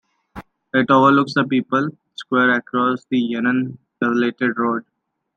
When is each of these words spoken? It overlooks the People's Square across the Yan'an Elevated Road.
It 0.73 0.89
overlooks 0.89 1.35
the 1.35 1.43
People's 1.43 1.91
Square 2.15 2.53
across 2.53 3.05
the 3.11 3.19
Yan'an 3.21 3.77
Elevated 4.01 4.57
Road. 4.57 4.83